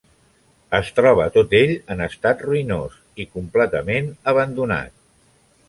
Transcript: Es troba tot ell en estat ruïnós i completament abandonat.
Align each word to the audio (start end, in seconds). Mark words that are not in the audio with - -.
Es 0.77 0.87
troba 0.99 1.27
tot 1.35 1.53
ell 1.59 1.73
en 1.95 2.01
estat 2.07 2.41
ruïnós 2.47 2.97
i 3.25 3.29
completament 3.37 4.09
abandonat. 4.35 4.93